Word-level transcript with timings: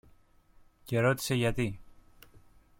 και 0.83 0.99
ρώτησε 0.99 1.35
γιατί. 1.35 1.79